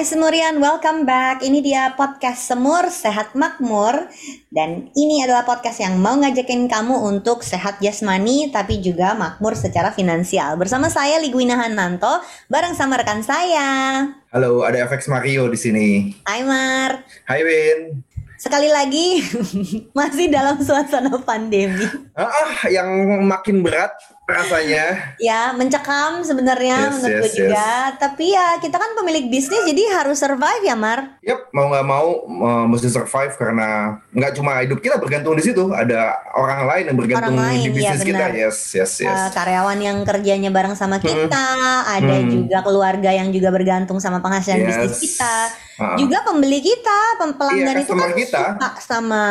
[0.00, 1.44] Hai Semurian, welcome back.
[1.44, 4.08] Ini dia podcast Semur Sehat Makmur
[4.48, 9.92] dan ini adalah podcast yang mau ngajakin kamu untuk sehat jasmani tapi juga makmur secara
[9.92, 10.56] finansial.
[10.56, 14.08] Bersama saya Ligwina Hananto bareng sama rekan saya.
[14.32, 15.88] Halo, ada FX Mario di sini.
[16.24, 17.04] Hai Mar.
[17.28, 18.00] Hai Win.
[18.40, 19.20] Sekali lagi
[20.00, 21.84] masih dalam suasana pandemi.
[22.16, 22.88] Ah, yang
[23.28, 23.92] makin berat
[24.30, 24.84] rasanya.
[25.18, 27.68] Ya, mencekam sebenarnya Yes, menurut gue yes, juga.
[27.98, 31.18] Tapi ya kita kan pemilik bisnis jadi harus survive ya Mar.
[31.20, 35.70] Yap, mau nggak mau uh, mesti survive karena nggak cuma hidup kita bergantung di situ,
[35.70, 38.16] ada orang lain yang bergantung Orang lain, di iya, bisnis kita.
[38.16, 38.30] benar.
[38.32, 39.10] Yes, yes, yes.
[39.12, 41.44] Uh, karyawan yang kerjanya bareng sama kita,
[41.84, 42.28] ada Hmm.
[42.28, 44.68] juga keluarga yang juga bergantung sama penghasilan Yes.
[44.68, 45.34] bisnis kita,
[45.80, 45.96] Ah.
[45.96, 48.42] juga pembeli kita, pem- pelanggan Iya, itu kan kita.
[48.52, 49.24] suka sama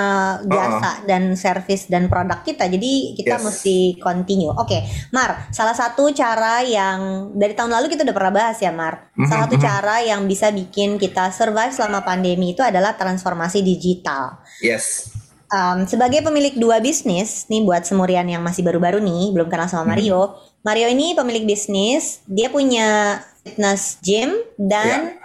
[0.44, 3.44] jasa dan service dan produk kita, jadi kita Yes.
[3.46, 4.50] mesti continue.
[4.50, 4.82] Oke,
[5.14, 9.14] Mar, salah satu cara yang dari tahun lalu kita udah pernah bahas ya, Mar.
[9.16, 9.64] Salah Mhm, satu mhm.
[9.64, 14.42] cara yang bisa bikin kita survive selama pandemi itu adalah transformasi digital.
[14.60, 15.14] Yes.
[15.50, 19.94] Um, sebagai pemilik dua bisnis, nih buat semurian yang masih baru-baru nih, belum kenal sama
[19.94, 20.34] Mario.
[20.62, 25.18] Mario ini pemilik bisnis, dia punya fitness gym dan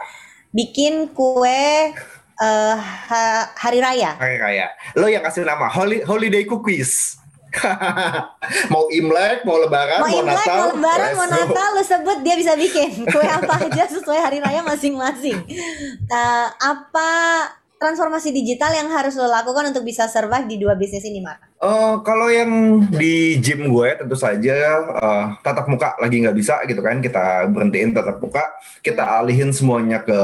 [0.54, 1.90] bikin kue
[2.36, 4.14] eh, ha- hari raya.
[4.14, 4.66] Hari raya.
[4.94, 7.18] Lo yang kasih nama Holi- Holiday Cookies.
[8.66, 10.56] mau Imlek, mau Lebaran, Mau mau, Imlek, Natal.
[10.56, 11.26] mau Lebaran, mau.
[11.28, 15.38] Natal, lu sebut dia bisa bikin kue apa aja sesuai hari raya masing-masing.
[16.04, 17.10] Nah, apa
[17.78, 21.36] transformasi digital yang harus lo lakukan untuk bisa survive di dua bisnis ini, Mar?
[21.64, 26.84] Eh, kalau yang di gym gue tentu saja eh, tatap muka lagi nggak bisa gitu
[26.84, 28.44] kan kita berhentiin tatap muka
[28.84, 30.20] kita alihin semuanya ke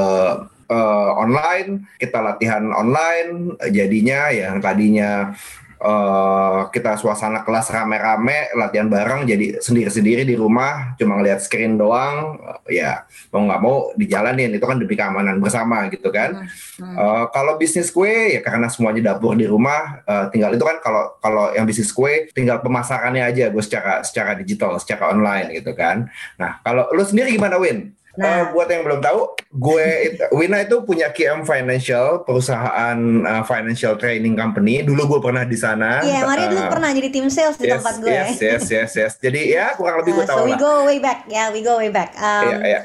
[0.69, 5.33] eh, online kita latihan online jadinya yang tadinya
[5.81, 12.37] eh, kita suasana kelas rame-rame latihan bareng jadi sendiri-sendiri di rumah cuma ngeliat screen doang
[12.69, 13.03] eh, ya
[13.33, 16.45] mau nggak mau dijalanin itu kan demi keamanan bersama gitu kan
[16.81, 16.97] Hmm.
[16.97, 21.13] Eh, kalau bisnis kue ya karena semuanya dapur di rumah, eh, tinggal itu kan kalau
[21.21, 26.09] kalau yang bisnis kue tinggal pemasarannya aja gue secara secara digital, secara online gitu kan.
[26.41, 27.93] Nah kalau lu sendiri gimana Win?
[28.11, 28.27] Nah.
[28.27, 33.95] Eh, buat yang belum tahu, gue it- Wina itu punya KM Financial, perusahaan eh, financial
[33.95, 34.81] training company.
[34.81, 35.99] Dulu gue pernah di sana.
[36.01, 38.09] Iya, Mario dulu Eh, pernah jadi tim sales di yes, tempat gue.
[38.09, 39.13] yes, yes, yes, yes.
[39.15, 40.59] Jadi ya kurang lebih gue Uh, tahu so we lah.
[40.59, 42.11] go way back, ya we go way back.
[42.13, 42.81] Um, Iya, iya.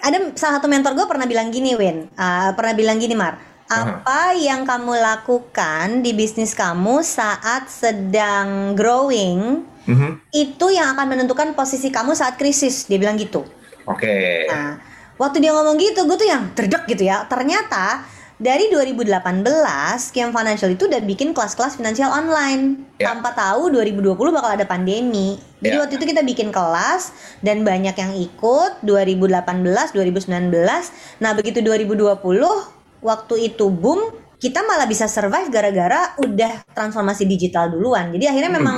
[0.00, 2.10] Ada salah satu mentor gue pernah bilang gini, Win.
[2.12, 3.38] Uh, pernah bilang gini, Mar.
[3.66, 10.22] Apa yang kamu lakukan di bisnis kamu saat sedang growing Mhm.
[10.32, 12.86] itu yang akan menentukan posisi kamu saat krisis.
[12.86, 13.42] Dia bilang gitu.
[13.86, 14.46] Oke.
[14.50, 14.78] Nah,
[15.16, 17.24] waktu dia ngomong gitu, gue tuh yang terdek gitu ya.
[17.30, 18.02] Ternyata
[18.36, 22.84] dari 2018, Kiam Financial itu udah bikin kelas-kelas finansial online.
[23.00, 23.16] Ya.
[23.16, 25.40] Tanpa tahu 2020 bakal ada pandemi.
[25.64, 25.80] Jadi Ya.
[25.80, 30.92] waktu itu kita bikin kelas dan banyak yang ikut 2018, 2019.
[31.22, 32.52] Nah, begitu 2020
[33.00, 38.12] waktu itu boom, kita malah bisa survive gara-gara udah transformasi digital duluan.
[38.12, 38.76] Jadi akhirnya memang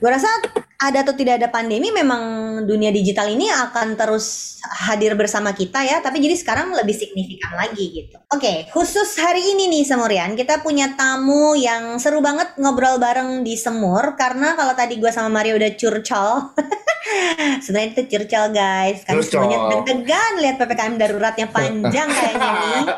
[0.00, 0.28] gue rasa
[0.80, 2.22] ada atau tidak ada pandemi memang
[2.64, 6.00] dunia digital ini akan terus hadir bersama kita ya.
[6.00, 8.16] Tapi jadi sekarang lebih signifikan lagi gitu.
[8.32, 13.60] Oke khusus hari ini nih Semurian kita punya tamu yang seru banget ngobrol bareng di
[13.60, 14.16] Semur.
[14.16, 16.32] Karena kalau tadi gue sama Mario udah curcol.
[17.64, 19.04] Sebenarnya itu curcol guys.
[19.04, 19.28] Kan Curcol.
[19.28, 22.84] semuanya deg-degan lihat PPKM daruratnya panjang kayaknya nih.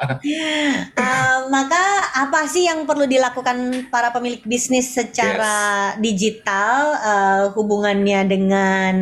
[0.93, 6.94] Eh, maka apa sih yang perlu dilakukan para pemilik bisnis secara digital?
[6.97, 8.94] Eh, hubungannya dengan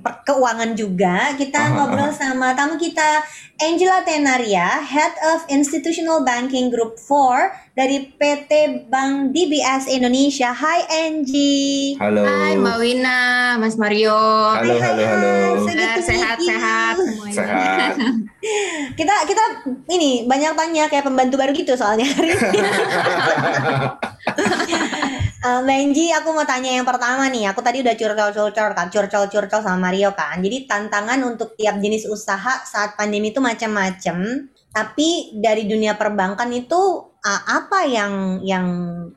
[0.00, 3.26] per- keuangan juga kita Aha, ngobrol sama tamu kita
[3.58, 11.98] Angela Tenaria Head of Institutional Banking Group 4 dari PT Bank DBS Indonesia Hai Angie
[11.98, 12.22] Halo.
[12.22, 13.20] Hai Mbak Wina,
[13.58, 14.14] Mas Mario.
[14.14, 15.34] Halo, halo, halo.
[15.66, 17.34] Meet Sehat, sehat semuanya.
[17.34, 17.92] Sehat.
[19.00, 19.42] kita kita
[19.90, 22.60] ini banyak tanya kayak pembantu baru gitu soalnya hari ini.
[25.44, 27.44] Eh, Mbak Angie, aku mau tanya yang pertama nih.
[27.52, 30.40] Aku tadi udah curcol-curcol kan, curcol-curcol sama Mario kan.
[30.40, 34.16] Jadi tantangan untuk tiap jenis usaha saat pandemi itu macam-macam.
[34.76, 36.76] Tapi dari dunia perbankan itu
[37.08, 38.66] uh, apa yang yang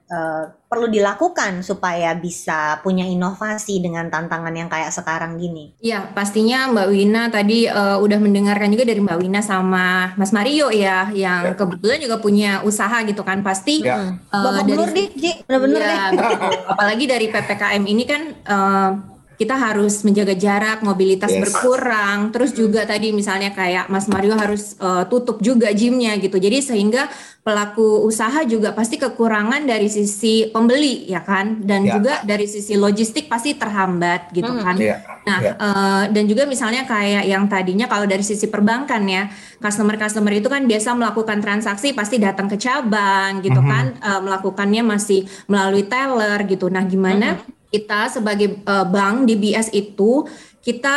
[0.07, 5.73] uh, perlu dilakukan supaya bisa punya inovasi dengan tantangan yang kayak sekarang gini?
[5.81, 10.69] Iya, pastinya Mbak Wina tadi eh, udah mendengarkan juga dari Mbak Wina sama Mas Mario
[10.69, 13.41] ya, yang kebetulan juga punya usaha gitu kan.
[13.41, 14.13] Pasti Ya.
[14.13, 15.31] Eh, Babak dari belur deh, Ji.
[15.49, 15.97] Bener-bener Iya, deh.
[16.21, 16.37] betul.
[16.69, 18.89] apalagi dari PPKM ini kan eh,
[19.39, 21.39] kita harus menjaga jarak, mobilitas Yes.
[21.47, 26.35] berkurang, terus juga tadi misalnya kayak Mas Mario harus eh, tutup juga gymnya gitu.
[26.35, 27.07] Jadi sehingga
[27.39, 31.95] pelaku usaha juga pasti kekurangan dari sisi pembeli ya kan, dan Ya.
[31.95, 34.59] juga dari sisi logistik pasti terhambat gitu Hmm.
[34.59, 34.75] kan.
[34.75, 34.95] Iya.
[35.23, 35.53] Nah, Iya.
[35.55, 39.31] eh, dan juga misalnya kayak yang tadinya kalau dari sisi perbankan ya,
[39.63, 43.69] customer-customer itu kan biasa melakukan transaksi pasti datang ke cabang gitu Mhm.
[43.71, 46.67] kan, eh, melakukannya masih melalui teller gitu.
[46.67, 47.39] Nah, gimana
[47.69, 50.25] kita sebagai eh, bank DBS itu
[50.59, 50.95] kita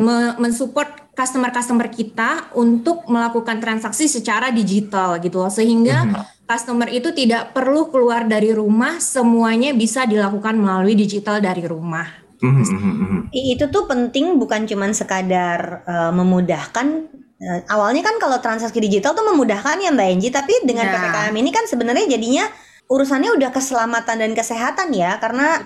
[0.00, 6.48] me- mensupport customer-customer kita untuk melakukan transaksi secara digital gitu loh, sehingga Mhm.
[6.48, 12.08] customer itu tidak perlu keluar dari rumah, semuanya bisa dilakukan melalui digital dari rumah.
[12.40, 13.20] Mhm, mhm, mhm.
[13.30, 16.86] I- Itu tuh penting bukan cuman sekadar eh, memudahkan
[17.42, 20.92] eh, awalnya kan kalau transaksi digital tuh memudahkan ya Mbak Enji, tapi dengan Ya.
[20.96, 22.48] PPKM ini kan sebenarnya jadinya
[22.86, 25.64] urusannya udah keselamatan dan kesehatan ya karena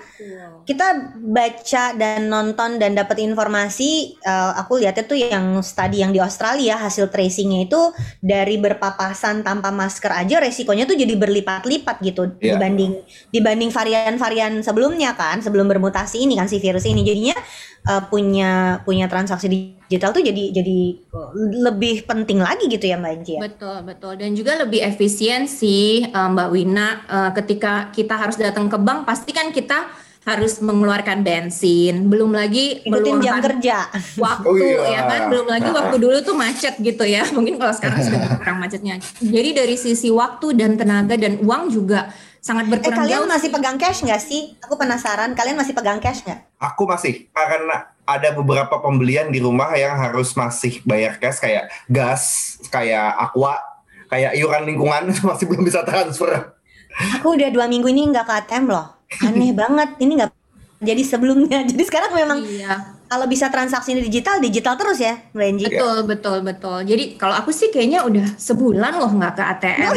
[0.63, 0.87] kita
[1.19, 6.79] baca dan nonton dan dapat informasi eh, aku lihatnya tuh yang studi yang di Australia
[6.79, 7.81] hasil tracingnya itu
[8.19, 12.59] dari berpapasan tanpa masker aja resikonya tuh jadi berlipat-lipat gitu Iya.
[12.59, 12.93] dibanding
[13.31, 17.35] dibanding varian-varian sebelumnya kan sebelum bermutasi ini kan si virus ini jadinya
[17.87, 21.31] eh, punya punya transaksi digital tuh jadi jadi eh,
[21.63, 23.41] lebih penting lagi gitu ya Mbak Enji ya?
[23.47, 24.13] Betul, betul.
[24.19, 26.89] Dan juga lebih efisien sih eh, Mbak Wina
[27.33, 33.23] ketika kita harus datang ke bank pasti kan kita harus mengeluarkan bensin, belum lagi ikutin
[33.23, 33.87] jam kerja
[34.19, 34.99] waktu Oh iya.
[34.99, 37.23] ya kan, belum lagi waktu dulu tuh macet gitu ya.
[37.37, 38.99] Mungkin kalau sekarang sudah berkurang macetnya.
[39.23, 42.11] Jadi dari sisi waktu dan tenaga dan uang juga
[42.47, 43.31] sangat eh berkurang kalian jauh.
[43.35, 47.93] masih pegang cash nggak sih aku penasaran kalian masih pegang cash nggak Aku masih karena
[48.07, 53.59] ada beberapa pembelian di rumah yang harus masih bayar cash kayak gas, kayak aqua,
[54.09, 56.55] kayak iuran lingkungan masih belum bisa transfer.
[57.21, 58.87] Aku udah dua minggu ini nggak ke ATM loh.
[59.21, 60.01] Aneh banget.
[60.01, 60.31] Ini nggak
[60.81, 61.61] jadi sebelumnya.
[61.71, 65.65] Jadi sekarang memang Iya, kalau bisa transaksi ini digital, digital terus ya, Mbak Enji.
[65.73, 66.79] betul, betul, betul.
[66.85, 69.93] Jadi kalau aku sih kayaknya udah sebulan loh nggak ke ATM.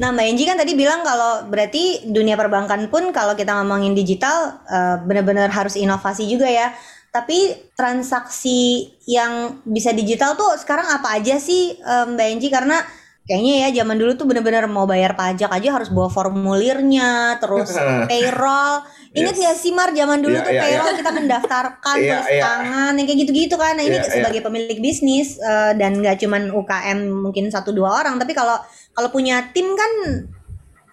[0.00, 4.62] Nah, Mbak Enji kan tadi bilang kalau berarti dunia perbankan pun kalau kita ngomongin digital
[4.64, 6.72] eh, benar-benar harus inovasi juga ya.
[7.12, 12.48] Tapi transaksi yang bisa digital tuh sekarang apa aja sih eh, Mbak Enji?
[12.48, 12.80] Karena
[13.28, 17.68] kayaknya ya zaman dulu tuh benar-benar mau bayar pajak aja harus bawa formulirnya, terus
[18.10, 18.86] payroll.
[19.12, 19.40] Ingat Yes.
[19.44, 22.42] nggak sih Mar zaman dulu Iya, tuh iya, payroll kita mendaftarkan Iya, tulis iya.
[22.42, 23.72] tangan yang kayak gitu-gitu kan.
[23.76, 24.08] Nah, ini iya.
[24.08, 28.56] sebagai pemilik bisnis eh, dan nggak cuman UKM mungkin satu dua orang, tapi kalau
[28.96, 29.92] kalau punya tim kan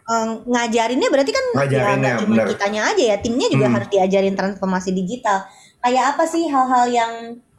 [0.10, 3.76] eh, ngajarinnya berarti kan ya Ngajarinnya, nggak cuma kitanya aja ya, timnya juga Hmm.
[3.80, 5.48] harus diajarin transformasi digital.
[5.80, 7.12] Kayak apa sih hal-hal yang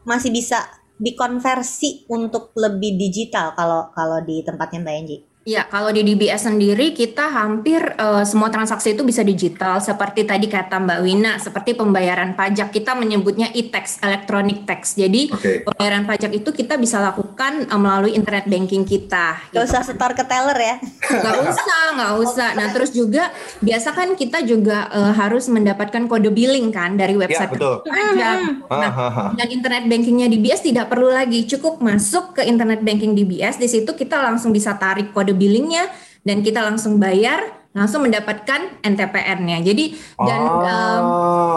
[0.05, 0.69] masih bisa
[1.01, 5.17] dikonversi untuk lebih digital kalau kalau di tempatnya Mbak Enji?
[5.49, 10.45] Ya, kalau di DBS sendiri kita hampir eh, semua transaksi itu bisa digital seperti tadi
[10.53, 15.01] kata Mbak Wina, seperti pembayaran pajak kita menyebutnya e-tax, electronic tax.
[15.01, 15.65] Jadi Oke.
[15.65, 19.49] pembayaran pajak itu kita bisa lakukan eh, melalui internet banking kita.
[19.49, 19.65] Gak gitu.
[19.65, 20.77] usah setor ke teller ya.
[21.09, 22.49] Nggak usah, nggak usah.
[22.61, 23.33] Nah, terus juga
[23.65, 27.81] biasa kan kita juga eh, harus mendapatkan kode billing kan dari Ya website betul.
[27.89, 28.39] pajak.
[28.69, 29.25] Nah, Hahaha.
[29.41, 33.57] dan internet bankingnya DBS tidak perlu lagi, cukup masuk ke internet banking DBS.
[33.57, 35.89] Di situ kita langsung bisa tarik kode billingnya
[36.21, 37.41] dan kita langsung bayar,
[37.73, 39.63] langsung mendapatkan NTPN-nya.
[39.65, 41.05] Jadi dan em,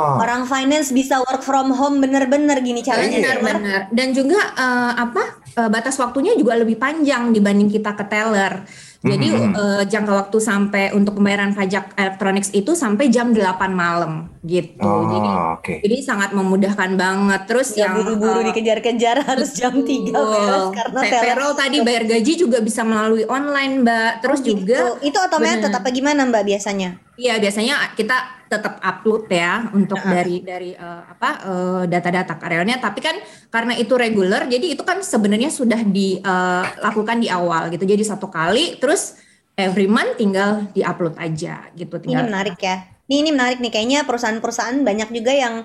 [0.04, 0.20] Oh.
[0.20, 3.18] Orang finance bisa work from home bener-bener gini caranya.
[3.18, 3.42] Iya.
[3.42, 3.56] Mar.
[3.60, 5.24] benar dan juga eh, apa
[5.58, 8.63] eh, batas waktunya juga lebih panjang dibanding kita ke teller.
[9.03, 9.51] Jadi Mhm.
[9.51, 14.79] eh, jangka waktu sampai untuk pembayaran pajak elektronik itu sampai jam 8 malam gitu.
[14.79, 15.83] Jadi Oh, oke.
[15.83, 17.41] jadi sangat memudahkan banget.
[17.43, 22.33] Terus Ya yang buru-buru eh, dikejar-kejar harus jam 3 beres karena payroll tadi bayar gaji
[22.39, 24.12] juga bisa melalui online, Mbak.
[24.24, 27.02] Terus juga Itu, itu otomatis apa gimana Mbak biasanya?
[27.13, 32.77] Iya, biasanya kita tetap upload ya untuk dari dari eh, apa eh, data-data karyawannya.
[32.82, 33.15] Tapi kan
[33.53, 37.86] karena itu regular, jadi itu kan sebenarnya sudah dilakukan di awal gitu.
[37.86, 39.17] Jadi satu kali, terus
[39.53, 42.01] every month tinggal diupload aja gitu.
[42.01, 42.25] Ini Tinggal.
[42.29, 42.89] menarik ya.
[43.05, 43.72] Ini, ini menarik nih.
[43.74, 45.55] Kayaknya perusahaan-perusahaan banyak juga yang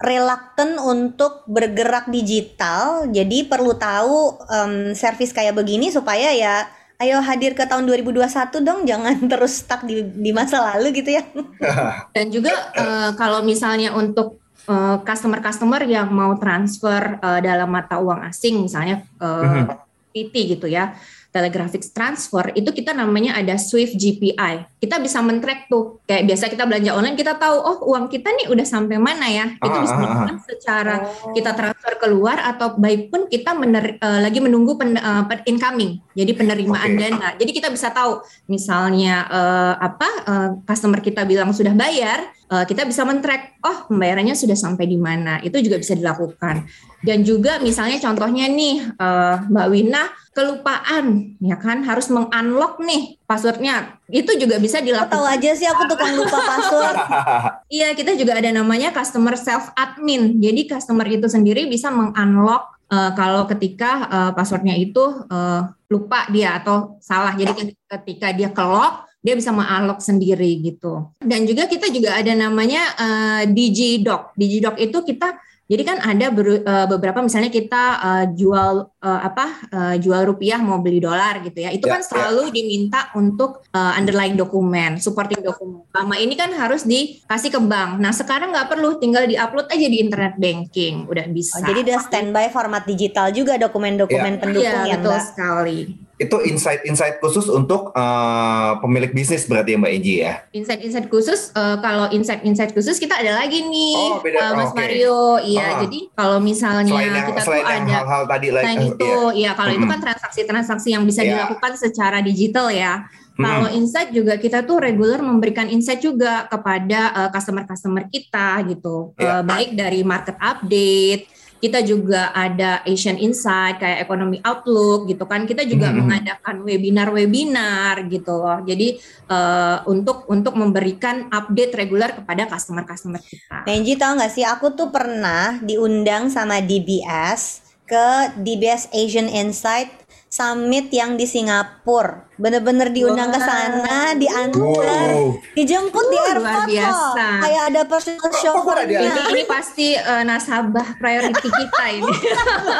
[0.00, 3.06] reluctant untuk bergerak digital.
[3.12, 6.66] Jadi perlu tahu em, service kayak begini supaya ya
[7.00, 8.80] ayo hadir ke tahun 2021 dong.
[8.84, 11.24] Jangan terus stuck di, di masa lalu gitu ya.
[12.14, 14.38] Dan juga eh, kalau misalnya untuk
[14.68, 19.64] eh, customer-customer yang mau transfer eh, dalam mata uang asing, misalnya eh,
[20.12, 20.92] PT gitu ya,
[21.30, 24.66] telegraphic transfer, itu kita namanya ada Swift GPI.
[24.76, 28.46] Kita bisa men-track tuh, kayak biasa kita belanja online, kita tahu oh uang kita nih
[28.50, 29.46] udah sampai mana ya.
[29.54, 30.38] Itu Ah, bisa ah, ah.
[30.42, 31.30] secara Oh.
[31.30, 36.32] kita transfer keluar atau baik pun kita mener- eh, lagi menunggu pen- pen- incoming, jadi
[36.34, 37.00] penerimaan Oke.
[37.00, 37.28] dana.
[37.34, 42.82] Jadi kita bisa tahu misalnya eh, apa eh, customer kita bilang sudah bayar, uh, kita
[42.84, 45.38] bisa men-track oh pembayarannya sudah sampai di mana.
[45.40, 46.66] Itu juga bisa dilakukan.
[47.00, 50.02] Dan juga misalnya contohnya nih uh, Mbak Wina
[50.34, 51.86] kelupaan ya kan?
[51.86, 53.96] Harus mengunlock nih passwordnya.
[54.10, 55.14] Itu juga bisa dilakukan.
[55.14, 56.96] tahu aja sih aku tukang lupa password.
[57.80, 63.10] iya kita juga ada namanya customer self admin jadi customer itu sendiri bisa mengunlock uh,
[63.14, 67.32] kalau ketika uh, passwordnya itu uh, lupa dia atau salah.
[67.32, 71.12] Jadi ketika dia kelok dia bisa mengalok sendiri gitu.
[71.20, 74.32] Dan juga kita juga ada namanya uh, DigiDoc.
[74.36, 75.36] DigiDoc itu kita
[75.70, 80.58] jadi kan ada ber, uh, beberapa misalnya kita uh, jual uh, apa uh, jual rupiah
[80.58, 81.70] mau beli dolar gitu ya.
[81.70, 82.52] Itu ya, kan selalu ya.
[82.58, 85.86] diminta untuk uh, underlying dokumen, supporting dokumen.
[85.94, 88.02] Lama ini kan harus dikasih ke bank.
[88.02, 91.62] Nah, sekarang nggak perlu tinggal diupload aja di internet banking, udah bisa.
[91.62, 94.40] Oh, jadi udah standby format digital juga dokumen-dokumen ya.
[94.42, 100.14] pendukung ya, betul sekali itu insight-insight khusus untuk uh, pemilik bisnis berarti ya Mbak Eji
[100.20, 100.32] ya?
[100.52, 104.36] Insight-insight khusus, uh, kalau insight-insight khusus kita ada lagi nih, oh, beda.
[104.36, 104.78] Uh, Mas okay.
[104.84, 105.40] Mario.
[105.40, 108.68] Iya, uh, jadi kalau misalnya selain yang, kita selain tuh yang ada hal-hal tadi selain
[108.68, 109.88] uh, itu, iya, ya kalau mm -hmm.
[109.88, 111.30] itu kan transaksi-transaksi yang bisa yeah.
[111.32, 113.08] dilakukan secara digital ya.
[113.40, 119.40] Kalau insight juga kita tuh regular memberikan insight juga kepada customer-customer uh, kita gitu, yeah.
[119.40, 125.44] uh, baik dari market update kita juga ada Asian Insight kayak Economy Outlook gitu kan.
[125.44, 125.96] Kita juga hmm.
[126.00, 128.64] mengadakan webinar-webinar gitu loh.
[128.64, 128.96] Jadi
[129.28, 133.68] uh, untuk untuk memberikan update reguler kepada customer-customer kita.
[133.68, 139.99] Benji tahu nggak sih aku tuh pernah diundang sama DBS ke DBS Asian Insight
[140.30, 142.30] summit yang di Singapura.
[142.38, 143.36] Bener-bener diundang wow.
[143.36, 145.36] ke sana, diantar, wow.
[145.58, 147.12] dijemput uh, di airport loh.
[147.18, 149.00] Kayak ada personal chauffeurnya.
[149.10, 152.14] Ini, ini pasti uh, nasabah priority kita ini.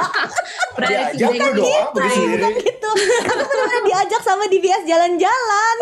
[0.78, 1.46] priority ya, kita.
[1.58, 1.90] Doang,
[2.38, 2.90] bukan gitu.
[3.28, 5.76] Aku bener-bener diajak sama DBS jalan-jalan.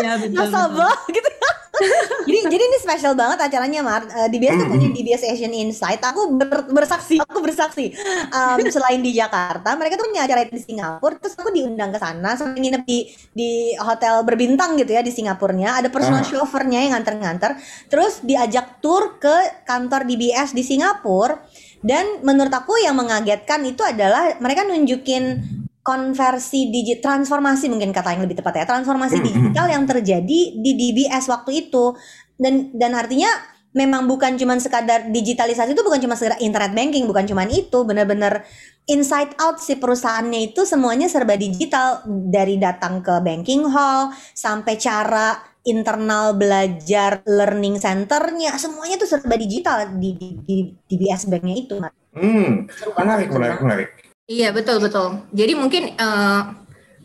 [0.00, 1.14] ya, betul, nasabah betul.
[1.14, 1.30] gitu
[2.28, 4.02] jadi jadi ini spesial banget acaranya Mar.
[4.06, 6.02] Uh, DBS tuh punya DBS Asian Insight.
[6.02, 7.94] Aku ber, bersaksi, aku bersaksi.
[8.30, 11.16] Um, selain di Jakarta, mereka tuh punya acara di Singapura.
[11.18, 12.98] Terus aku diundang ke sana, sampai nginep di
[13.32, 15.78] di hotel berbintang gitu ya di Singapurnya.
[15.78, 16.26] Ada personal uh.
[16.26, 17.58] chauffeurnya yang nganter-nganter.
[17.86, 21.40] Terus diajak tour ke kantor DBS di Singapura.
[21.78, 25.38] Dan menurut aku yang mengagetkan itu adalah mereka nunjukin
[25.88, 31.32] konversi digital transformasi mungkin kata yang lebih tepat ya transformasi digital yang terjadi di DBS
[31.32, 31.96] waktu itu
[32.36, 33.32] dan dan artinya
[33.72, 38.44] memang bukan cuma sekadar digitalisasi itu bukan cuma sekadar internet banking bukan cuma itu benar-benar
[38.84, 45.40] inside out si perusahaannya itu semuanya serba digital dari datang ke banking hall sampai cara
[45.64, 50.56] internal belajar learning centernya semuanya itu serba digital di, di, di
[50.88, 51.76] DBS banknya itu.
[52.12, 52.66] Hmm,
[52.96, 54.07] menarik, menarik, menarik.
[54.28, 55.24] Iya betul betul.
[55.32, 56.40] Jadi mungkin uh,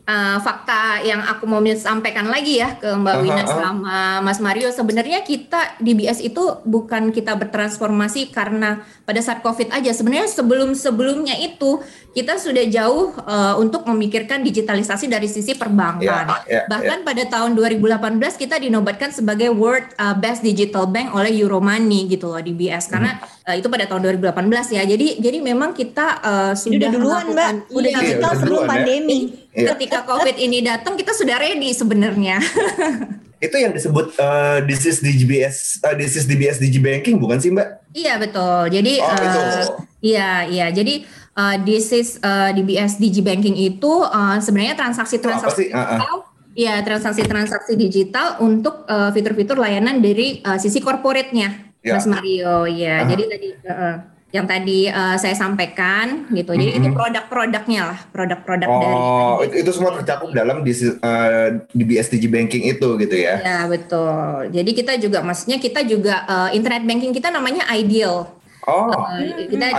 [0.08, 5.24] uh, fakta yang aku mau sampaikan lagi ya ke Mbak Wina sama Mas Mario sebenarnya
[5.24, 9.92] kita di BS itu bukan kita bertransformasi karena pada saat COVID aja.
[9.92, 11.80] Sebenarnya sebelum sebelumnya itu
[12.14, 16.00] kita sudah jauh uh, untuk memikirkan digitalisasi dari sisi perbankan.
[16.46, 17.08] Yeah, yeah, Bahkan yeah.
[17.08, 22.40] pada tahun 2018 kita dinobatkan sebagai World uh, Best Digital Bank oleh Euromoney gitu loh
[22.40, 23.50] di BS karena hmm.
[23.50, 24.84] uh, itu pada tahun 2018 ya.
[24.86, 29.20] Jadi jadi memang kita uh, sudah udah duluan Mbak, udah iya, digital iya, sebelum pandemi.
[29.20, 29.43] Ya.
[29.54, 32.42] Ketika Covid ini datang kita sudah ready sebenarnya.
[33.44, 37.92] itu yang disebut uh, this is DBS uh, this is DBS Digibanking bukan sih Mbak?
[37.92, 38.72] Iya betul.
[38.72, 40.68] Jadi oh, uh, iya iya.
[40.72, 41.04] Jadi
[41.36, 46.16] uh, this is uh, DBS Digibanking itu uh, sebenarnya transaksi-transaksi digital,
[46.56, 52.00] ya transaksi-transaksi digital untuk uh, fitur-fitur layanan dari uh, sisi corporate-nya, ya.
[52.00, 52.64] Mas Mario.
[52.64, 53.10] Ya, uh-huh.
[53.12, 53.96] jadi tadi uh,
[54.34, 56.58] yang tadi uh, saya sampaikan gitu.
[56.58, 56.82] Jadi mm-hmm.
[56.82, 58.96] itu produk-produknya lah, produk-produk oh, dari.
[58.98, 63.38] Oh, itu, itu semua tercakup dalam di uh, DBS Digibanking itu gitu ya?
[63.38, 64.50] Ya betul.
[64.50, 68.26] Jadi kita juga, maksudnya kita juga uh, internet banking kita namanya Ideal.
[68.66, 69.22] Oh, uh,
[69.54, 69.70] kita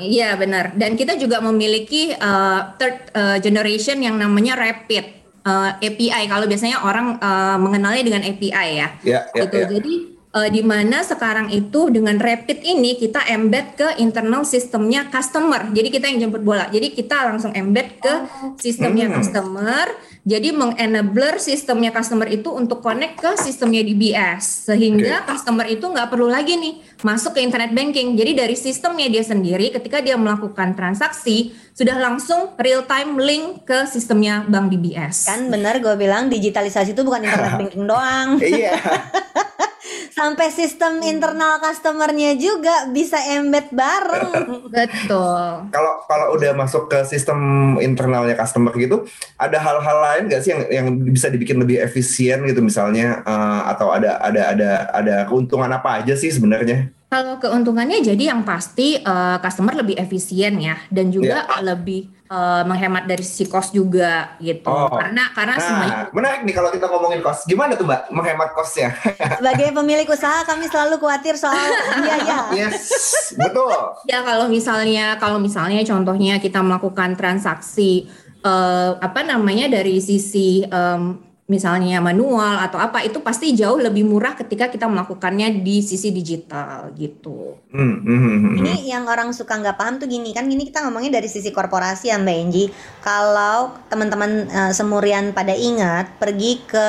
[0.00, 0.72] iya benar.
[0.80, 5.04] Dan kita juga memiliki uh, third uh, generation yang namanya Rapid
[5.44, 6.24] uh, API.
[6.24, 8.88] Kalau biasanya orang uh, mengenalnya dengan API ya.
[9.04, 9.56] Yeah, yeah, gitu.
[9.60, 9.70] Yeah.
[9.76, 9.94] Jadi
[10.34, 15.70] uh, di mana sekarang itu dengan Rapid ini kita embed ke internal sistemnya customer.
[15.70, 16.66] Jadi kita yang jemput bola.
[16.68, 18.54] Jadi kita langsung embed ke oh.
[18.58, 19.14] sistemnya hmm.
[19.20, 19.86] customer
[20.20, 25.32] jadi mengenabler sistemnya customer itu untuk connect ke sistemnya DBS sehingga okay.
[25.32, 28.20] customer itu nggak perlu lagi nih masuk ke internet banking.
[28.20, 33.88] Jadi dari sistemnya dia sendiri ketika dia melakukan transaksi sudah langsung real time link ke
[33.88, 35.24] sistemnya bank DBS.
[35.24, 38.36] Kan benar gue bilang digitalisasi itu bukan internet banking doang.
[38.44, 38.76] Iya.
[40.12, 44.30] sampai sistem internal customernya juga bisa embed bareng.
[44.74, 45.72] Betul.
[45.72, 49.08] Kalau kalau udah masuk ke sistem internalnya customer gitu,
[49.40, 53.90] ada hal-hal lain nggak sih yang yang bisa dibikin lebih efisien gitu misalnya uh, atau
[53.92, 56.92] ada ada ada ada keuntungan apa aja sih sebenarnya?
[57.10, 61.58] Kalau keuntungannya jadi yang pasti uh, customer lebih efisien ya dan juga yeah.
[61.58, 64.70] lebih uh, menghemat dari sisi cost juga gitu.
[64.70, 64.94] Oh.
[64.94, 67.44] Karena karena nah, semuanya menarik nih kalau kita ngomongin cost.
[67.50, 68.94] Gimana tuh Mbak menghemat costnya?
[69.42, 71.58] Sebagai pemilik usaha kami selalu khawatir soal
[71.98, 72.38] biaya.
[72.54, 73.74] yes, betul.
[74.06, 78.06] Ya kalau misalnya kalau misalnya contohnya kita melakukan transaksi
[78.46, 84.38] uh, apa namanya dari sisi um, misalnya manual atau apa itu pasti jauh lebih murah
[84.38, 87.58] ketika kita melakukannya di sisi digital gitu.
[87.74, 88.54] Hmm, hmm, hmm, hmm.
[88.62, 92.14] Ini yang orang suka nggak paham tuh gini kan gini kita ngomongin dari sisi korporasi
[92.14, 92.70] ya Mbak Enji.
[93.02, 96.88] Kalau teman-teman uh, semurian pada ingat pergi ke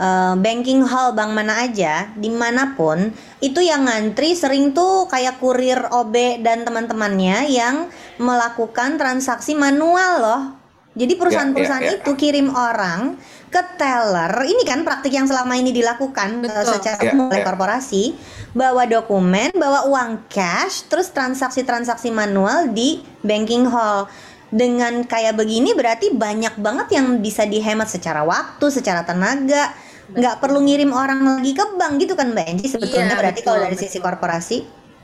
[0.00, 3.12] uh, banking hall bank mana aja di mana pun
[3.44, 10.42] itu yang ngantri sering tuh kayak kurir OB dan teman-temannya yang melakukan transaksi manual loh.
[10.98, 11.98] Jadi perusahaan-perusahaan ya, ya, ya.
[12.02, 13.14] itu kirim orang
[13.48, 14.32] ke teller.
[14.44, 17.46] Ini kan praktik yang selama ini dilakukan uh, secara yeah, oleh yeah.
[17.46, 18.04] korporasi.
[18.52, 24.08] Bawa dokumen bawa uang cash terus transaksi-transaksi manual di banking hall.
[24.48, 29.72] Dengan kayak begini berarti banyak banget yang bisa dihemat secara waktu secara tenaga.
[30.08, 32.72] Nggak perlu ngirim orang lagi ke bank gitu kan mbak Angie?
[32.72, 33.84] Sebetulnya iya, berarti betul, kalau dari betul.
[33.84, 34.58] sisi korporasi.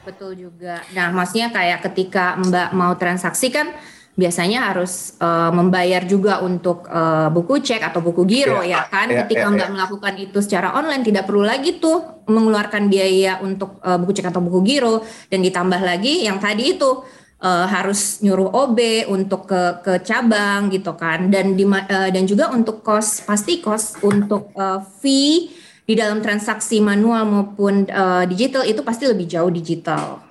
[0.04, 0.80] Betul juga.
[0.96, 3.76] Nah maksudnya kayak ketika mbak mau transaksi kan
[4.14, 9.10] biasanya harus uh, membayar juga untuk uh, buku cek atau buku giro yeah, ya kan
[9.10, 9.74] yeah, ketika yeah, nggak yeah.
[9.74, 14.38] melakukan itu secara online tidak perlu lagi tuh mengeluarkan biaya untuk uh, buku cek atau
[14.38, 17.02] buku giro dan ditambah lagi yang tadi itu
[17.42, 22.54] uh, harus nyuruh OB untuk ke ke cabang gitu kan dan di, uh, dan juga
[22.54, 25.50] untuk kos pasti kos untuk uh, fee
[25.84, 30.23] di dalam transaksi manual maupun uh, digital itu pasti lebih jauh digital.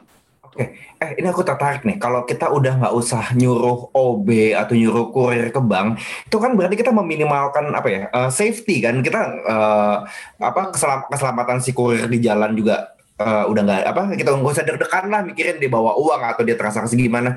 [0.54, 0.70] Oke,
[1.02, 1.98] eh ini aku tertarik nih.
[1.98, 5.98] Kalau kita udah nggak usah nyuruh OB atau nyuruh kurir ke bank,
[6.30, 9.02] itu kan berarti kita meminimalkan apa ya uh, safety kan?
[9.02, 9.98] Kita uh,
[10.38, 14.66] apa keselam keselamatan si kurir di jalan juga uh, udah nggak apa kita nggak usah
[14.66, 17.34] deg-degan lah mikirin dia bawa uang atau dia transaksi gimana.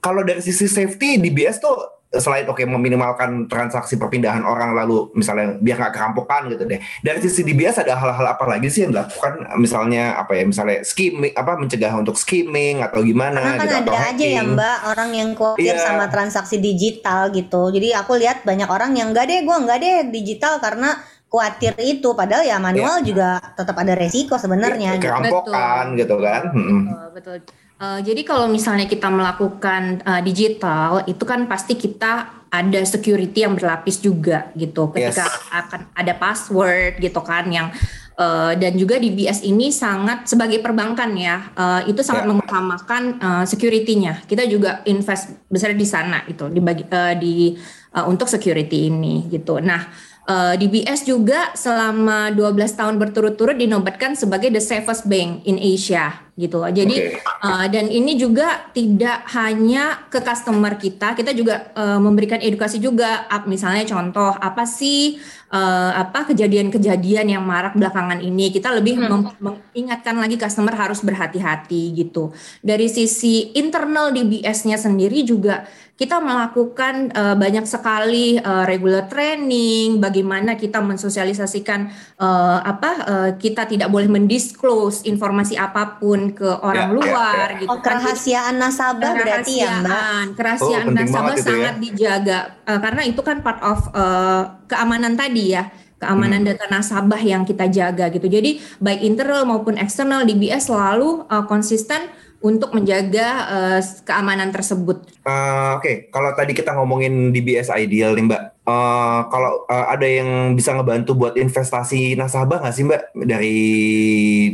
[0.00, 5.10] Kalau dari sisi safety di BS tuh selain oke okay, meminimalkan transaksi perpindahan orang lalu
[5.18, 6.80] misalnya biar nggak kerampokan gitu deh.
[7.02, 9.42] Dari sisi DBS ada hal-hal apa lagi sih yang dilakukan?
[9.58, 14.00] Misalnya apa ya misalnya skimming apa mencegah untuk skimming atau gimana Karena kan gitu, ada
[14.14, 15.82] aja ya mbak orang yang khawatir yeah.
[15.82, 17.74] sama transaksi digital gitu.
[17.74, 20.94] Jadi aku lihat banyak orang yang enggak deh gue enggak deh digital karena
[21.26, 22.14] khawatir itu.
[22.14, 23.06] Padahal ya manual yeah.
[23.06, 26.42] juga tetap ada resiko sebenarnya kerampokan gitu kan?
[26.54, 27.65] Betul, betul.
[27.76, 33.52] Uh, jadi kalau misalnya kita melakukan uh, digital, itu kan pasti kita ada security yang
[33.52, 34.88] berlapis juga gitu.
[34.88, 35.52] Ketika yes.
[35.52, 37.68] akan ada password gitu kan yang
[38.16, 42.30] uh, dan juga di BS ini sangat sebagai perbankan ya, uh, itu sangat yeah.
[42.32, 44.24] mengutamakan uh, security-nya.
[44.24, 47.52] Kita juga invest besar di sana itu di bagi, uh, di
[47.92, 49.60] uh, untuk security ini gitu.
[49.60, 49.84] Nah,
[50.24, 56.60] uh, DBS juga selama 12 tahun berturut-turut dinobatkan sebagai the safest bank in Asia gitu.
[56.68, 57.40] Jadi okay.
[57.40, 62.76] uh, eh, dan ini juga tidak hanya ke customer kita, kita juga uh, memberikan edukasi
[62.76, 63.24] juga.
[63.48, 65.16] Misalnya contoh apa sih
[65.48, 69.40] uh, apa kejadian-kejadian yang marak belakangan ini, kita lebih hmm.
[69.40, 72.36] mengingatkan lagi customer harus berhati-hati gitu.
[72.60, 75.64] Dari sisi internal DBS-nya sendiri juga
[75.96, 81.88] kita melakukan uh, banyak sekali uh, regular training bagaimana kita mensosialisasikan
[82.20, 87.54] uh, apa uh, kita tidak boleh mendisclose informasi apa pun ke orang ya, luar ya,
[87.54, 87.60] ya.
[87.60, 91.44] gitu oh, kerahasiaan nasabah berarti ya Mbak kerahasiaan oh, nasabah ya.
[91.44, 91.82] sangat ya.
[91.82, 96.48] dijaga uh, karena itu kan part of uh, keamanan tadi ya keamanan hmm.
[96.52, 98.28] data nasabah yang kita jaga gitu.
[98.28, 102.12] Jadi baik internal maupun eksternal DBS selalu uh, konsisten
[102.46, 105.02] untuk menjaga uh, keamanan tersebut.
[105.26, 105.94] Uh, Oke, okay.
[106.14, 111.18] kalau tadi kita ngomongin DBS ideal nih Mbak, uh, kalau uh, ada yang bisa ngebantu
[111.18, 113.58] buat investasi nasabah nggak sih Mbak dari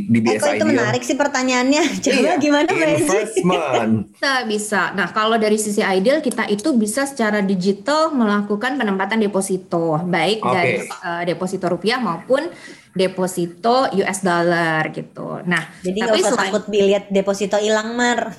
[0.08, 1.82] DBS eh, kok itu menarik sih pertanyaannya.
[2.08, 3.94] Coba iya, gimana Mbak Investment.
[4.16, 4.82] bisa, bisa.
[4.96, 10.54] Nah kalau dari sisi ideal kita itu bisa secara digital melakukan penempatan deposito, baik okay.
[10.56, 12.48] dari uh, deposito rupiah maupun
[12.92, 15.40] deposito US dollar gitu.
[15.48, 16.52] Nah, jadi nggak usah selain...
[16.52, 18.36] takut biliet deposito hilang mar.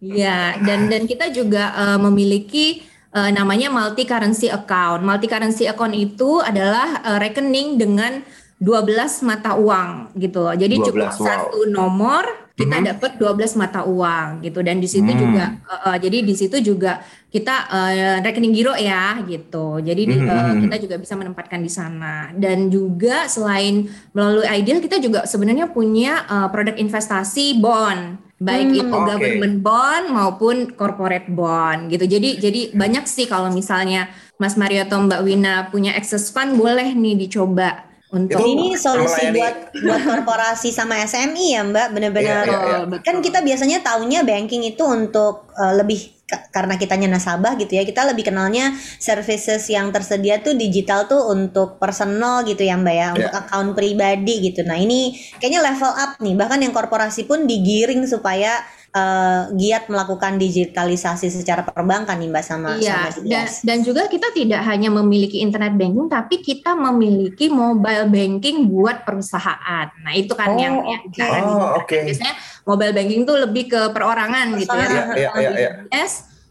[0.00, 2.80] Iya, dan dan kita juga uh, memiliki
[3.12, 5.04] uh, namanya multi currency account.
[5.04, 8.24] Multi currency account itu adalah uh, rekening dengan
[8.64, 10.56] 12 mata uang gitu loh.
[10.56, 11.20] Jadi 12, cukup wow.
[11.20, 12.24] satu nomor
[12.60, 12.86] kita Mhm.
[12.92, 15.16] dapat 12 mata uang gitu dan di situ Hmm.
[15.18, 19.78] juga uh, uh, jadi di situ juga kita uh, rekening giro ya gitu.
[19.78, 20.60] Jadi di- Mhm, uh, mhm.
[20.66, 26.26] kita juga bisa menempatkan di sana dan juga selain melalui Ideal kita juga sebenarnya punya
[26.26, 29.06] uh, produk investasi bond baik Hmm, itu oke.
[29.06, 32.04] government bond maupun corporate bond gitu.
[32.04, 36.92] Jadi jadi banyak sih kalau misalnya Mas Mario atau Mbak Wina punya access fund boleh
[36.92, 42.42] nih dicoba untuk Itu Ini solusi melayani- buat buat korporasi sama SMI ya Mbak, bener-bener.
[42.42, 42.78] Iya, iya, iya.
[42.84, 43.24] Betul, Kan betul.
[43.26, 48.02] kita biasanya taunya banking itu untuk uh, lebih ka- karena kitanya nasabah gitu ya, kita
[48.04, 53.30] lebih kenalnya services yang tersedia tuh digital tuh untuk personal gitu ya Mbak ya, untuk
[53.32, 54.62] account pribadi gitu.
[54.62, 58.58] Nah ini kayaknya level up nih, bahkan yang korporasi pun digiring supaya
[58.90, 64.34] uh, giat melakukan digitalisasi secara perbankan nih Mbak sama Iya, sama dan, dan juga kita
[64.34, 69.86] tidak hanya memiliki internet banking, tapi kita memiliki mobile banking buat perusahaan.
[70.02, 71.14] Nah itu kan Oh, yang, yang oke.
[71.16, 71.98] cara di- Oh, oke.
[72.06, 72.34] biasanya
[72.66, 74.86] mobile banking tuh lebih ke perorangan gitu ya.
[74.86, 76.04] Iya, iya, iya, iya.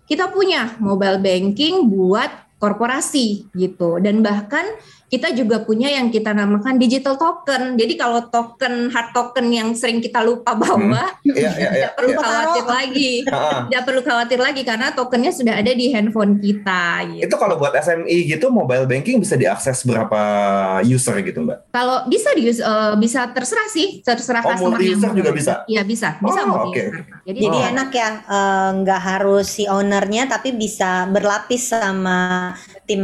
[0.09, 4.65] Kita punya mobile banking buat korporasi gitu, dan bahkan
[5.09, 7.73] kita juga punya yang kita namakan digital token.
[7.75, 11.69] Jadi kalau token hard token yang sering kita lupa bawa, Iya, iya, iya.
[11.73, 12.19] tidak perlu iya.
[12.21, 13.11] khawatir lagi.
[13.29, 17.07] Ah, Tidak perlu khawatir lagi karena tokennya sudah ada di handphone kita.
[17.07, 17.23] Gitu.
[17.25, 20.19] itu kalau buat SMI gitu mobile banking bisa diakses berapa
[20.83, 21.71] user gitu mbak?
[21.71, 25.53] Kalau bisa di eh, bisa terserah sih, terserah Oh, customer yang user juga bisa?
[25.65, 27.05] Iya bisa, bisa Oh, user.
[27.23, 27.69] Jadi, Jadi Oh.
[27.71, 32.51] enak ya, eh, nggak harus si ownernya tapi bisa berlapis sama
[32.83, 33.03] tim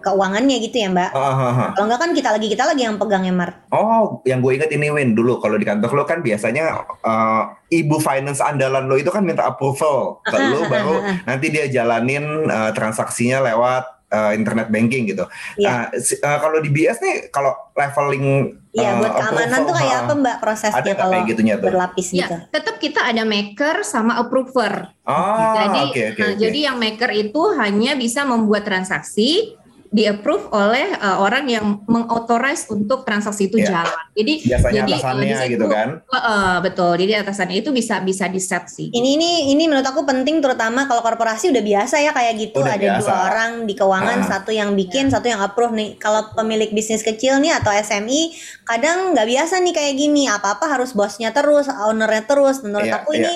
[0.00, 1.10] keuangannya gitu ya Mbak.
[1.12, 3.50] Ah, ah, Kalau nggak kan kita lagi kita lagi yang pegang ya Mar.
[3.70, 7.96] Oh, yang gue inget ini Win dulu kalau di kantor lo kan biasanya uh, ibu
[8.00, 13.42] finance andalan lo itu kan minta approval ke lo baru nanti dia jalanin uh, transaksinya
[13.42, 15.24] lewat uh, internet banking gitu.
[15.58, 15.66] Iya.
[15.66, 19.74] Nah, si- uh, kalau di BS nih kalau leveling Iya, uh, buat keamanan approval, tuh
[19.80, 21.68] kayak uh, apa Mbak prosesnya kalau kayak gitunya tuh?
[21.72, 22.36] berlapis ya, gitu?
[22.52, 24.72] tetap kita ada maker sama approver.
[25.08, 26.40] Oh, jadi, oke oke nah, oke.
[26.44, 29.56] jadi yang maker itu hanya bisa membuat transaksi
[29.88, 33.68] di approve oleh eh, orang yang mengauthorize untuk transaksi itu Iya.
[33.76, 34.04] jalan.
[34.12, 35.88] Jadi biasanya jadi, atasannya situ- gitu kan.
[36.00, 36.92] eh, eh, betul.
[36.96, 38.88] Jadi atasannya itu bisa bisa di set sih.
[38.88, 42.72] Ini ini ini menurut aku penting terutama kalau korporasi udah biasa ya kayak gitu Udah
[42.72, 43.00] ada biasa.
[43.00, 44.28] dua orang di keuangan Ah.
[44.28, 45.94] satu yang bikin satu yang approve nih.
[45.96, 50.92] Kalau pemilik bisnis kecil nih atau SMI kadang nggak biasa nih kayak gini apa-apa harus
[50.92, 52.60] bosnya terus, ownernya terus.
[52.60, 53.20] Menurut Iya, aku iya.
[53.22, 53.34] ini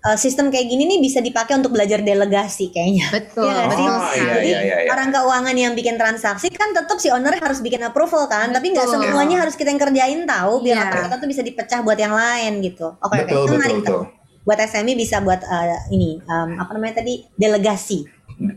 [0.00, 3.06] eh, sistem kayak gini nih bisa dipakai untuk belajar delegasi kayaknya.
[3.16, 3.44] Betul.
[3.44, 3.68] Iya sih?
[3.70, 4.30] betul Oh, iya, sekali.
[4.30, 4.90] Jadi iya, iya, iya.
[4.90, 8.88] orang keuangan yang bikin transaksi kan tetap si owner harus bikin approval kan, tapi nggak
[8.88, 9.00] Betul.
[9.06, 10.84] semuanya harus kita yang kerjain tahu biar Iya.
[10.86, 12.96] otak kita tuh bisa dipecah buat yang lain gitu.
[12.98, 13.82] Oke oke, betul itu betul menarik tuh.
[13.82, 14.02] betul.
[14.40, 18.08] Buat SME bisa buat eh, ini em, apa namanya tadi delegasi.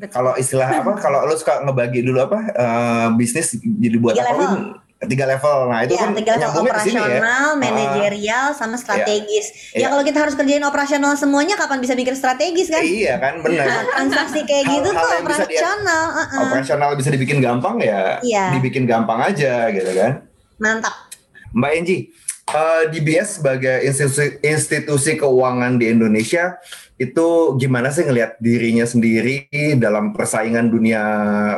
[0.07, 0.95] Kalau istilah apa?
[0.95, 4.31] Kalau lo suka ngebagi dulu apa uh, bisnis jadi buat apa?
[4.31, 4.51] level.
[5.05, 5.57] Tiga level.
[5.67, 6.63] Nah itu ya, kan tiga level ya.
[6.65, 9.71] operasional, manajerial, sama strategis.
[9.71, 9.87] Ya Iya.
[9.89, 12.79] kalau kita harus kerjain operasional semuanya, kapan bisa mikir strategis kan?
[12.79, 13.67] Iya kan Nah, benar.
[13.89, 16.05] transaksi kayak gitu Hal-hal tuh yang bisa dia- operasional.
[16.41, 18.45] Operasional bisa dibikin gampang ya, Iya.
[18.53, 20.11] dibikin gampang aja gitu kan.
[20.55, 20.95] Mantap.
[21.51, 21.97] Mbak Enji,
[22.47, 26.57] eh, DBS sebagai institusi, institusi keuangan di Indonesia
[26.95, 31.01] itu gimana sih ngelihat dirinya sendiri dalam persaingan dunia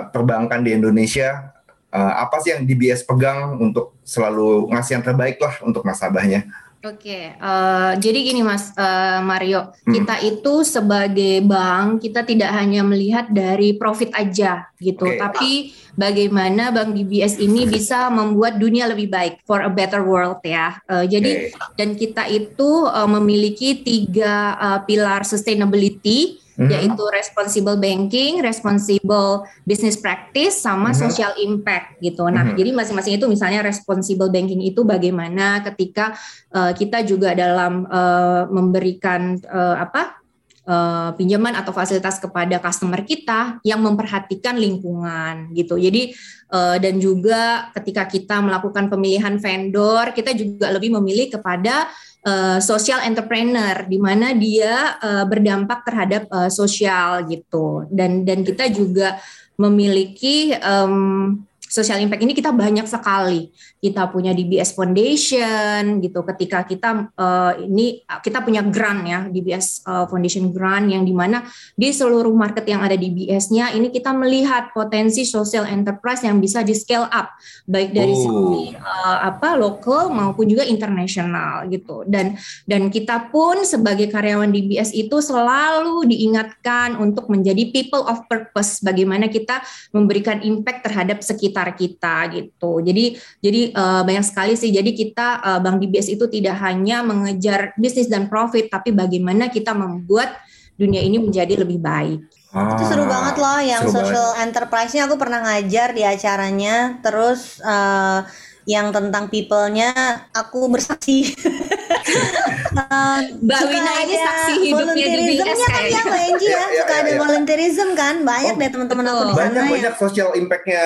[0.10, 1.55] perbankan di Indonesia?
[1.95, 6.43] Eh, apa sih yang DBS pegang untuk selalu ngasih yang terbaik lah untuk nasabahnya?
[6.86, 9.95] Oke, eh, jadi gini Mas eh, Mario, Hmm.
[9.95, 15.17] kita itu sebagai bank kita tidak hanya melihat dari profit aja gitu, Oke.
[15.17, 20.77] tapi bagaimana Bank DBS ini bisa membuat dunia lebih baik for a better world ya.
[20.86, 21.73] Eh, jadi Oke.
[21.79, 26.72] dan kita itu eh, memiliki tiga eh, pilar sustainability Mhm.
[26.72, 30.98] yaitu responsible banking, responsible business practice, sama Mhm.
[30.98, 32.24] social impact gitu.
[32.32, 32.56] Nah, Mhm.
[32.56, 36.15] jadi masing-masing itu misalnya responsible banking itu bagaimana ketika
[36.56, 40.24] uh, kita juga dalam uh, memberikan uh, apa
[40.65, 45.78] uh, pinjaman atau fasilitas kepada customer kita yang memperhatikan lingkungan gitu.
[45.78, 46.15] Jadi
[46.56, 51.89] uh, dan juga ketika kita melakukan pemilihan vendor, kita juga lebih memilih kepada
[52.26, 57.86] uh, social entrepreneur di mana dia uh, berdampak terhadap uh, sosial gitu.
[57.94, 59.22] Dan dan kita juga
[59.56, 61.40] memiliki um,
[61.76, 63.52] social impact ini kita banyak sekali.
[63.84, 66.24] Kita punya DBS Foundation gitu.
[66.24, 71.44] Ketika kita uh, ini kita punya grant ya DBS uh, Foundation grant yang di mana
[71.76, 76.72] di seluruh market yang ada DBS-nya ini kita melihat potensi social enterprise yang bisa di
[76.72, 77.36] scale up
[77.68, 78.24] baik dari Oh.
[78.24, 82.06] segi uh, apa lokal maupun juga internasional gitu.
[82.08, 88.80] Dan dan kita pun sebagai karyawan DBS itu selalu diingatkan untuk menjadi people of purpose.
[88.80, 89.60] Bagaimana kita
[89.92, 92.71] memberikan impact terhadap sekitar sekitar kita gitu.
[92.86, 93.06] Jadi
[93.41, 94.69] jadi uh, banyak sekali sih.
[94.69, 99.73] Jadi kita uh, Bank DBS itu tidak hanya mengejar bisnis dan profit, tapi bagaimana kita
[99.73, 100.38] membuat
[100.78, 102.19] dunia ini menjadi lebih baik.
[102.56, 106.99] Ah, itu seru banget loh yang social enterprise-nya aku pernah ngajar di acaranya.
[107.04, 108.23] Terus uh,
[108.65, 109.91] yang tentang people-nya
[110.32, 111.32] aku bersaksi.
[112.06, 116.94] uh, Mbak Wina ini saksi hidupnya di BS kan ya Mbak Enji ya, ya, suka
[116.94, 117.20] ya, ada ya.
[117.20, 119.41] volunteerism kan, banyak oh, deh teman-teman aku di sana.
[119.50, 120.00] Banyak banyak ya.
[120.00, 120.84] social impact-nya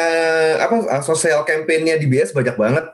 [0.63, 2.86] apa uh, social campaign-nya di BS banyak banget.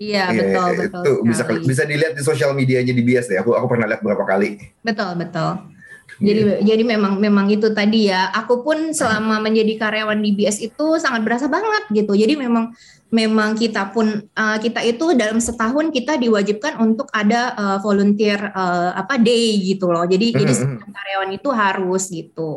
[0.00, 1.02] Iya, yeah, betul, betul.
[1.04, 3.38] Itu bisa bisa dilihat di sosial medianya di BS deh.
[3.40, 4.56] Aku aku pernah lihat beberapa kali.
[4.80, 5.79] Betul, betul.
[6.18, 6.60] Jadi yeah.
[6.74, 8.34] jadi memang memang itu tadi ya.
[8.34, 12.18] Aku pun selama menjadi karyawan di BS itu sangat berasa banget gitu.
[12.18, 12.74] Jadi memang
[13.10, 18.94] memang kita pun uh, kita itu dalam setahun kita diwajibkan untuk ada uh, volunteer uh,
[18.94, 20.06] apa day gitu loh.
[20.06, 20.40] Jadi mm -hmm.
[20.42, 20.78] jadi hmm.
[20.90, 22.50] karyawan itu harus gitu.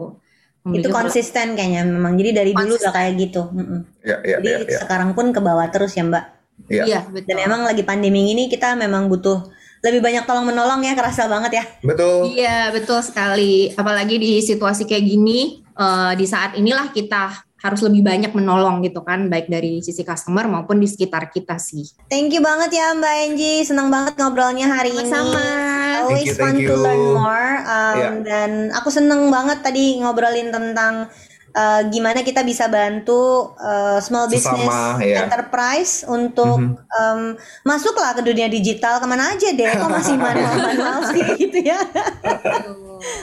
[0.63, 2.15] Itu konsisten kayaknya memang.
[2.15, 2.79] Jadi dari konsisten.
[2.79, 3.41] dulu udah kayak gitu.
[3.51, 3.79] Mm -hmm.
[4.03, 4.79] ya, ya, jadi ya, ya.
[4.87, 6.25] sekarang pun ke bawah terus ya Mbak.
[6.71, 6.83] Iya.
[6.87, 7.27] Ya, betul.
[7.27, 9.43] Dan emang lagi pandemi ini kita memang butuh
[9.83, 11.63] lebih banyak tolong menolong ya kerasa banget ya.
[11.83, 12.31] Betul.
[12.31, 13.75] Iya betul sekali.
[13.75, 19.07] Apalagi di situasi kayak gini uh, di saat inilah kita harus lebih banyak menolong gitu
[19.07, 21.83] kan baik dari sisi customer maupun di sekitar kita sih.
[22.11, 25.39] Thank you banget ya Mbak Angie, senang banget ngobrolnya hari Sama -sama.
[25.39, 25.95] ini.
[26.03, 26.67] Always thank you, thank fun you.
[26.67, 27.49] to learn more.
[27.63, 28.13] Um, yeah.
[28.19, 31.07] Dan aku seneng banget tadi ngobrolin tentang
[31.53, 35.25] uh, gimana kita bisa bantu uh, small business Sesama, ya.
[35.25, 36.99] enterprise untuk mm -hmm.
[36.99, 37.21] um,
[37.63, 41.79] masuklah ke dunia digital ke mana aja deh kok masih manual-manual sih gitu ya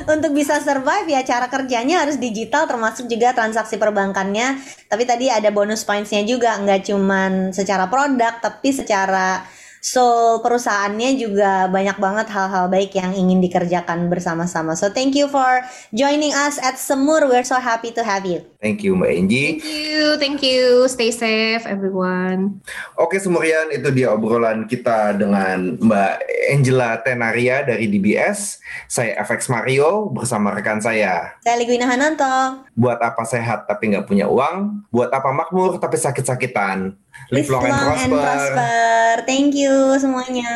[0.06, 5.48] untuk bisa survive ya cara kerjanya harus digital termasuk juga transaksi perbankannya tapi tadi ada
[5.50, 9.44] bonus pointsnya juga nggak cuman secara produk tapi secara
[9.80, 14.76] So perusahaannya juga banyak banget hal-hal baik yang ingin dikerjakan bersama-sama.
[14.76, 15.64] So thank you for
[15.96, 17.24] joining us at Semur.
[17.24, 18.49] We're so happy to have you.
[18.60, 19.44] Thank you Mbak Enji.
[19.56, 20.84] Thank you, thank you.
[20.84, 22.60] Stay safe everyone.
[23.00, 26.14] Oke Semurian, itu dia obrolan kita dengan Mbak
[26.52, 28.60] Angela Tenaria dari DBS.
[28.84, 31.40] Saya FX Mario bersama rekan saya.
[31.40, 32.68] Saya Ligwina Hananto.
[32.76, 34.84] Buat apa sehat tapi nggak punya uang?
[34.92, 36.92] Buat apa makmur tapi sakit-sakitan?
[37.32, 38.04] Live long, and, prosper.
[38.04, 39.12] and prosper.
[39.24, 40.52] Thank you semuanya.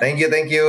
[0.00, 0.64] Thank you, thank you.